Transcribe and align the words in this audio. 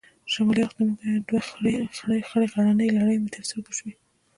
شمالي 0.31 0.61
اړخ 0.63 0.71
ته 0.75 0.81
مې 0.87 0.91
وکتل، 1.15 2.05
دوې 2.07 2.21
خړې 2.27 2.47
غرنۍ 2.53 2.89
لړۍ 2.97 3.17
مې 3.21 3.29
تر 3.35 3.41
سترګو 3.47 3.71
شوې. 3.77 3.93